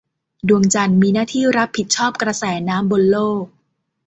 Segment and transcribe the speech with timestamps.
[0.47, 3.45] ดวงจันทร์มีหน้าที่รับผิดชอบกระแสน้ำบนโลก